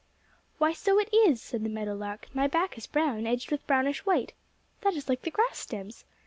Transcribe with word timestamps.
"Why, 0.57 0.73
so 0.73 0.97
it 0.99 1.13
is," 1.13 1.39
said 1.43 1.63
the 1.63 1.69
meadow 1.69 1.93
lark. 1.93 2.27
"My 2.33 2.47
back 2.47 2.75
is 2.75 2.87
brown, 2.87 3.27
edged 3.27 3.51
with 3.51 3.67
brownish 3.67 4.03
white. 4.03 4.33
That 4.81 4.95
is 4.95 5.07
like 5.07 5.21
the 5.21 5.29
grass 5.29 5.59
stems. 5.59 6.05